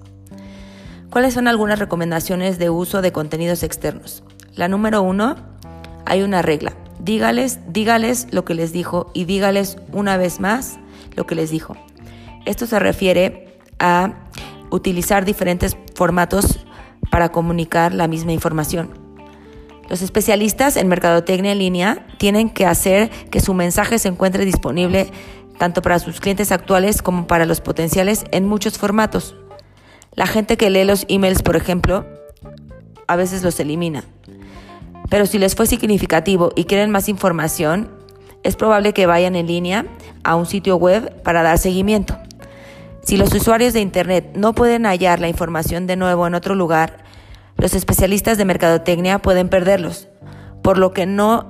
¿Cuáles 1.11 1.33
son 1.33 1.47
algunas 1.47 1.79
recomendaciones 1.79 2.59
de 2.59 2.71
uso 2.71 3.03
de 3.03 3.13
contenidos 3.13 3.63
externos? 3.63 4.25
La 4.57 4.67
número 4.67 5.03
uno, 5.03 5.37
hay 6.07 6.23
una 6.23 6.43
regla. 6.43 6.73
Dígales, 6.99 7.61
dígales 7.69 8.27
lo 8.33 8.45
que 8.45 8.55
les 8.55 8.73
dijo 8.73 9.13
y 9.15 9.27
dígales 9.27 9.77
una 9.93 10.17
vez 10.17 10.41
más 10.41 10.81
lo 11.19 11.27
que 11.27 11.35
les 11.35 11.51
dijo. 11.51 11.77
Esto 12.47 12.67
se 12.67 12.79
refiere 12.79 13.59
a 13.79 14.15
utilizar 14.71 15.25
diferentes 15.25 15.77
formatos 15.95 16.61
para 17.11 17.31
comunicar 17.31 17.93
la 17.93 18.09
misma 18.09 18.33
información. 18.33 18.91
Los 19.89 20.01
especialistas 20.03 20.77
en 20.77 20.89
mercadotecnia 20.89 21.53
en 21.53 21.59
línea 21.59 22.07
tienen 22.19 22.51
que 22.51 22.67
hacer 22.67 23.11
que 23.31 23.41
su 23.41 23.53
mensaje 23.53 23.99
se 23.99 24.09
encuentre 24.09 24.45
disponible 24.45 25.11
tanto 25.59 25.83
para 25.83 25.99
sus 25.99 26.21
clientes 26.21 26.53
actuales 26.53 27.03
como 27.03 27.27
para 27.27 27.45
los 27.45 27.61
potenciales 27.61 28.25
en 28.31 28.47
muchos 28.47 28.79
formatos. 28.79 29.35
La 30.15 30.27
gente 30.27 30.57
que 30.57 30.71
lee 30.71 30.85
los 30.85 31.05
emails, 31.09 31.43
por 31.43 31.57
ejemplo, 31.57 32.07
a 33.09 33.17
veces 33.17 33.43
los 33.43 33.59
elimina. 33.59 34.05
Pero 35.11 35.27
si 35.27 35.39
les 35.39 35.57
fue 35.57 35.67
significativo 35.67 36.53
y 36.55 36.65
quieren 36.65 36.91
más 36.91 37.09
información, 37.09 37.98
es 38.49 38.57
probable 38.57 38.95
que 38.95 39.05
vayan 39.05 39.37
en 39.37 39.47
línea 39.47 39.85
a 40.25 40.35
un 40.35 40.47
sitio 40.47 40.77
web 40.77 41.23
para 41.23 41.43
dar 41.43 41.59
seguimiento. 41.59 42.17
Si 43.03 43.19
los 43.19 43.33
usuarios 43.35 43.75
de 43.75 43.81
Internet 43.81 44.31
no 44.35 44.55
pueden 44.55 44.87
hallar 44.87 45.21
la 45.21 45.29
información 45.29 45.87
de 45.87 45.97
nuevo 45.97 46.27
en 46.27 46.35
otro 46.35 46.55
lugar, 46.55 47.05
los 47.59 47.75
especialistas 47.75 48.39
de 48.39 48.47
mercadotecnia 48.47 49.19
pueden 49.19 49.51
perderlos, 49.51 50.09
por 50.63 50.79
lo 50.79 50.93
que 50.93 51.05
no 51.05 51.47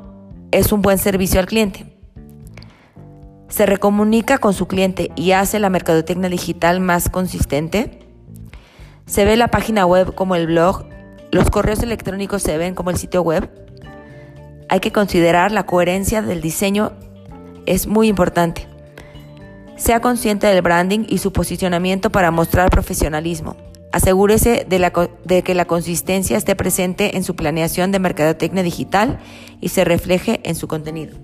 es 0.51 0.73
un 0.73 0.83
buen 0.83 0.99
servicio 0.99 1.39
al 1.39 1.47
cliente. 1.47 1.87
Se 3.49 3.65
recomunica 3.65 4.39
con 4.39 4.53
su 4.53 4.67
cliente 4.67 5.13
y 5.15 5.31
hace 5.33 5.61
la 5.61 5.71
mercadotecnia 5.71 6.29
digital 6.29 6.81
más 6.81 7.09
consistente. 7.09 8.01
Se 9.07 9.25
ve 9.25 9.37
la 9.37 9.49
página 9.49 9.87
web 9.87 10.17
como 10.17 10.35
el 10.35 10.49
blog, 10.49 10.85
los 11.31 11.49
correos 11.49 11.81
electrónicos 11.81 12.43
se 12.43 12.59
ven 12.59 12.75
como 12.75 12.91
el 12.91 12.97
sitio 12.97 13.23
web 13.23 13.68
hay 14.69 14.81
que 14.81 14.93
considerar 14.93 15.53
la 15.53 15.65
coherencia 15.65 16.23
del 16.23 16.41
diseño, 16.41 16.93
es 17.67 17.87
muy 17.87 18.09
importante. 18.09 18.67
Sea 19.77 20.01
consciente 20.01 20.47
del 20.47 20.63
branding 20.63 21.07
y 21.09 21.19
su 21.19 21.33
posicionamiento 21.33 22.11
para 22.11 22.31
mostrar 22.31 22.71
profesionalismo. 22.71 23.57
Asegúrese 23.93 24.67
de, 24.69 25.43
que 25.43 25.55
la 25.55 25.65
consistencia 25.65 26.37
esté 26.37 26.55
presente 26.55 27.17
en 27.17 27.25
su 27.25 27.35
planeación 27.37 27.91
de 27.91 27.99
mercadotecnia 27.99 28.63
digital 28.63 29.19
y 29.61 29.69
se 29.69 29.85
refleje 29.85 30.41
en 30.45 30.55
su 30.57 30.69
contenido. 30.69 31.17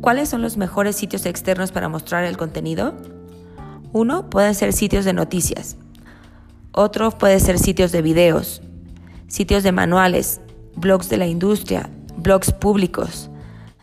¿Cuáles 0.00 0.28
son 0.28 0.40
los 0.40 0.56
mejores 0.56 0.96
sitios 0.96 1.26
externos 1.26 1.72
para 1.72 1.88
mostrar 1.88 2.24
el 2.24 2.36
contenido? 2.36 2.94
Uno 3.92 4.28
pueden 4.28 4.54
ser 4.54 4.72
sitios 4.72 5.04
de 5.04 5.14
noticias, 5.14 5.76
otro 6.72 7.10
puede 7.10 7.40
ser 7.40 7.58
sitios 7.58 7.90
de 7.90 8.02
videos, 8.02 8.60
sitios 9.28 9.62
de 9.62 9.72
manuales, 9.72 10.40
blogs 10.76 11.08
de 11.08 11.16
la 11.16 11.26
industria, 11.26 11.90
blogs 12.16 12.52
públicos, 12.52 13.30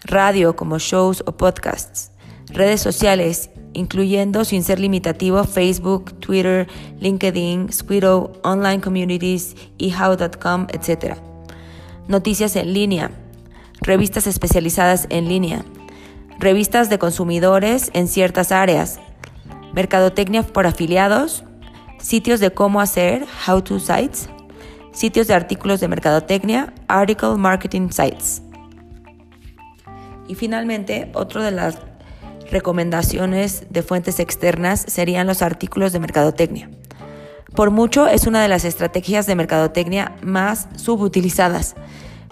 radio 0.04 0.56
como 0.56 0.78
shows 0.78 1.24
o 1.26 1.32
podcasts, 1.32 2.12
redes 2.50 2.82
sociales, 2.82 3.50
incluyendo 3.74 4.46
sin 4.46 4.64
ser 4.64 4.80
limitativo 4.80 5.44
Facebook, 5.44 6.14
Twitter, 6.20 6.68
LinkedIn, 7.00 7.72
Squirrel, 7.72 8.30
online 8.44 8.82
communities, 8.82 9.56
ehow.com, 9.80 10.68
etc. 10.72 11.18
Noticias 12.08 12.56
en 12.56 12.74
línea, 12.74 13.12
revistas 13.82 14.28
especializadas 14.28 15.08
en 15.10 15.28
línea, 15.28 15.66
revistas 16.40 16.90
de 16.90 17.00
consumidores 17.00 17.90
en 17.94 18.08
ciertas 18.08 18.52
áreas, 18.52 19.00
mercadotecnia 19.76 20.42
por 20.42 20.66
afiliados, 20.66 21.44
sitios 22.00 22.40
de 22.40 22.52
cómo 22.52 22.80
hacer, 22.80 23.26
how 23.46 23.62
to 23.62 23.80
sites, 23.80 24.30
sitios 24.94 25.28
de 25.28 25.34
artículos 25.34 25.82
de 25.82 25.90
mercadotecnia, 25.90 26.74
article 26.88 27.36
marketing 27.36 27.90
sites. 27.90 28.42
Y 30.28 30.36
finalmente, 30.36 31.12
otro 31.14 31.44
de 31.44 31.52
las 31.52 31.78
recomendaciones 32.50 33.68
de 33.70 33.84
fuentes 33.84 34.20
externas 34.20 34.84
serían 34.88 35.28
los 35.28 35.42
artículos 35.42 35.92
de 35.92 36.00
mercadotecnia. 36.00 36.70
Por 37.54 37.70
mucho 37.70 38.08
es 38.08 38.28
una 38.28 38.42
de 38.42 38.48
las 38.48 38.66
estrategias 38.66 39.28
de 39.28 39.36
mercadotecnia 39.36 40.16
más 40.22 40.70
subutilizadas. 40.78 41.76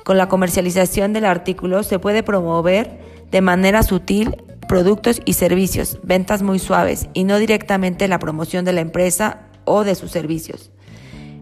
Con 0.06 0.18
la 0.18 0.28
comercialización 0.28 1.14
del 1.14 1.26
artículo 1.26 1.84
se 1.84 2.00
puede 2.00 2.24
promover 2.24 3.00
de 3.32 3.42
manera 3.42 3.84
sutil 3.84 4.36
productos 4.74 5.22
y 5.24 5.34
servicios, 5.34 6.00
ventas 6.02 6.42
muy 6.42 6.58
suaves 6.58 7.08
y 7.14 7.26
no 7.26 7.38
directamente 7.38 8.08
la 8.08 8.18
promoción 8.18 8.66
de 8.66 8.74
la 8.74 8.82
empresa 8.82 9.42
o 9.66 9.84
de 9.84 9.94
sus 9.94 10.10
servicios. 10.10 10.72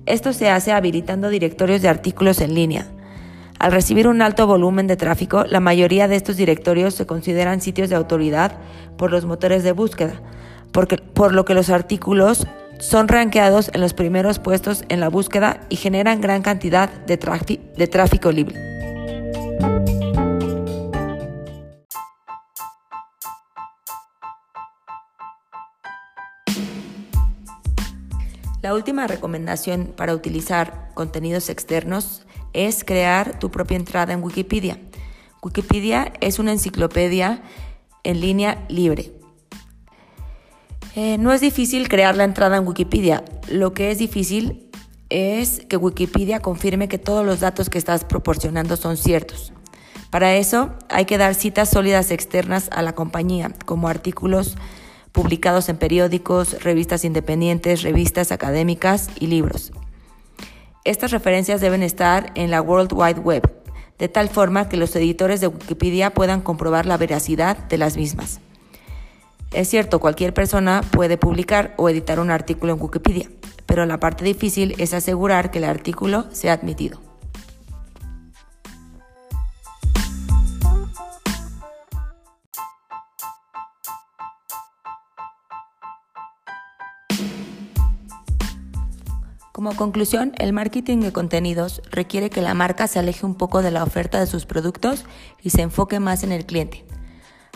Esto 0.05 0.33
se 0.33 0.49
hace 0.49 0.73
habilitando 0.73 1.29
directorios 1.29 1.81
de 1.81 1.87
artículos 1.87 2.41
en 2.41 2.53
línea. 2.53 2.87
Al 3.57 3.71
recibir 3.71 4.09
un 4.09 4.21
alto 4.21 4.47
volumen 4.47 4.85
de 4.87 4.97
tráfico, 4.97 5.45
la 5.45 5.61
mayoría 5.61 6.09
de 6.09 6.17
estos 6.17 6.35
directorios 6.35 6.93
se 6.93 7.05
consideran 7.05 7.61
sitios 7.61 7.89
de 7.89 7.95
autoridad 7.95 8.57
por 8.97 9.11
los 9.11 9.23
motores 9.23 9.63
de 9.63 9.71
búsqueda, 9.71 10.21
porque, 10.73 10.97
por 10.97 11.33
lo 11.33 11.45
que 11.45 11.53
los 11.53 11.69
artículos 11.69 12.45
son 12.79 13.07
rankeados 13.07 13.71
en 13.73 13.79
los 13.79 13.93
primeros 13.93 14.39
puestos 14.39 14.83
en 14.89 14.99
la 14.99 15.07
búsqueda 15.07 15.61
y 15.69 15.77
generan 15.77 16.19
gran 16.19 16.41
cantidad 16.41 16.89
de 17.05 17.87
tráfico 17.87 18.29
libre. 18.33 18.70
La 28.61 28.75
última 28.75 29.07
recomendación 29.07 29.93
para 29.97 30.13
utilizar 30.13 30.91
contenidos 30.93 31.49
externos 31.49 32.27
es 32.53 32.83
crear 32.83 33.39
tu 33.39 33.49
propia 33.49 33.77
entrada 33.77 34.13
en 34.13 34.23
Wikipedia. 34.23 34.79
Wikipedia 35.41 36.13
es 36.21 36.37
una 36.37 36.51
enciclopedia 36.51 37.41
en 38.03 38.21
línea 38.21 38.63
libre. 38.69 39.13
Eh, 40.95 41.17
no 41.17 41.33
es 41.33 41.41
difícil 41.41 41.89
crear 41.89 42.15
la 42.15 42.23
entrada 42.23 42.57
en 42.57 42.67
Wikipedia. 42.67 43.23
Lo 43.49 43.73
que 43.73 43.89
es 43.89 43.97
difícil 43.97 44.69
es 45.09 45.65
que 45.67 45.77
Wikipedia 45.77 46.39
confirme 46.39 46.87
que 46.87 46.99
todos 46.99 47.25
los 47.25 47.39
datos 47.39 47.69
que 47.69 47.79
estás 47.79 48.05
proporcionando 48.05 48.77
son 48.77 48.95
ciertos. 48.95 49.53
Para 50.11 50.35
eso 50.35 50.75
hay 50.89 51.05
que 51.05 51.17
dar 51.17 51.33
citas 51.33 51.69
sólidas 51.69 52.11
externas 52.11 52.69
a 52.71 52.83
la 52.83 52.93
compañía, 52.93 53.53
como 53.65 53.87
artículos 53.87 54.55
publicados 55.11 55.69
en 55.69 55.77
periódicos, 55.77 56.63
revistas 56.63 57.03
independientes, 57.05 57.83
revistas 57.83 58.31
académicas 58.31 59.09
y 59.19 59.27
libros. 59.27 59.71
Estas 60.83 61.11
referencias 61.11 61.61
deben 61.61 61.83
estar 61.83 62.31
en 62.35 62.49
la 62.49 62.61
World 62.61 62.91
Wide 62.93 63.19
Web, 63.19 63.51
de 63.99 64.07
tal 64.07 64.29
forma 64.29 64.67
que 64.67 64.77
los 64.77 64.95
editores 64.95 65.41
de 65.41 65.47
Wikipedia 65.47 66.13
puedan 66.13 66.41
comprobar 66.41 66.85
la 66.85 66.97
veracidad 66.97 67.57
de 67.57 67.77
las 67.77 67.97
mismas. 67.97 68.39
Es 69.53 69.67
cierto, 69.69 69.99
cualquier 69.99 70.33
persona 70.33 70.81
puede 70.91 71.17
publicar 71.17 71.73
o 71.77 71.89
editar 71.89 72.19
un 72.19 72.31
artículo 72.31 72.73
en 72.73 72.81
Wikipedia, 72.81 73.29
pero 73.65 73.85
la 73.85 73.99
parte 73.99 74.23
difícil 74.23 74.75
es 74.77 74.93
asegurar 74.93 75.51
que 75.51 75.59
el 75.59 75.65
artículo 75.65 76.25
sea 76.31 76.53
admitido. 76.53 77.10
Como 89.61 89.75
conclusión, 89.75 90.31
el 90.39 90.53
marketing 90.53 91.01
de 91.01 91.13
contenidos 91.13 91.83
requiere 91.91 92.31
que 92.31 92.41
la 92.41 92.55
marca 92.55 92.87
se 92.87 92.97
aleje 92.97 93.27
un 93.27 93.35
poco 93.35 93.61
de 93.61 93.69
la 93.69 93.83
oferta 93.83 94.19
de 94.19 94.25
sus 94.25 94.47
productos 94.47 95.05
y 95.39 95.51
se 95.51 95.61
enfoque 95.61 95.99
más 95.99 96.23
en 96.23 96.31
el 96.31 96.47
cliente. 96.47 96.83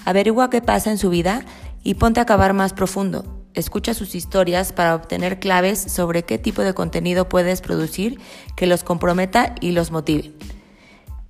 Averigua 0.06 0.52
qué 0.52 0.62
pasa 0.62 0.92
en 0.92 1.00
su 1.00 1.10
vida 1.10 1.44
y 1.82 1.96
ponte 1.96 2.20
a 2.20 2.28
cavar 2.28 2.54
más 2.54 2.74
profundo. 2.74 3.44
Escucha 3.56 3.96
sus 3.96 4.14
historias 4.14 4.72
para 4.72 4.94
obtener 4.94 5.40
claves 5.40 5.80
sobre 5.80 6.22
qué 6.22 6.38
tipo 6.38 6.62
de 6.62 6.76
contenido 6.76 7.28
puedes 7.28 7.62
producir 7.62 8.20
que 8.56 8.68
los 8.68 8.84
comprometa 8.84 9.56
y 9.60 9.72
los 9.72 9.90
motive. 9.90 10.32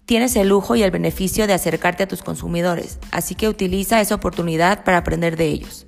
Tienes 0.05 0.35
el 0.35 0.49
lujo 0.49 0.75
y 0.75 0.83
el 0.83 0.91
beneficio 0.91 1.47
de 1.47 1.53
acercarte 1.53 2.03
a 2.03 2.09
tus 2.09 2.21
consumidores, 2.21 2.99
así 3.11 3.33
que 3.33 3.47
utiliza 3.47 4.01
esa 4.01 4.15
oportunidad 4.15 4.83
para 4.83 4.97
aprender 4.97 5.37
de 5.37 5.45
ellos. 5.45 5.87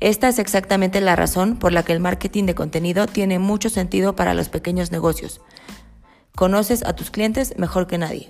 Esta 0.00 0.28
es 0.28 0.38
exactamente 0.38 1.00
la 1.00 1.16
razón 1.16 1.56
por 1.56 1.72
la 1.72 1.82
que 1.82 1.92
el 1.92 1.98
marketing 1.98 2.44
de 2.44 2.54
contenido 2.54 3.06
tiene 3.06 3.40
mucho 3.40 3.68
sentido 3.68 4.14
para 4.14 4.32
los 4.32 4.48
pequeños 4.48 4.92
negocios. 4.92 5.40
Conoces 6.36 6.84
a 6.84 6.94
tus 6.94 7.10
clientes 7.10 7.54
mejor 7.58 7.88
que 7.88 7.98
nadie. 7.98 8.28